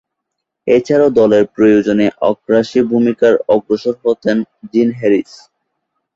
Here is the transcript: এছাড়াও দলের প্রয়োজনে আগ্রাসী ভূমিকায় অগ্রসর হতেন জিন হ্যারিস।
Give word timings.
এছাড়াও 0.67 1.09
দলের 1.19 1.43
প্রয়োজনে 1.55 2.05
আগ্রাসী 2.29 2.79
ভূমিকায় 2.91 3.37
অগ্রসর 3.47 3.95
হতেন 4.03 4.37
জিন 4.71 4.89
হ্যারিস। 4.99 5.31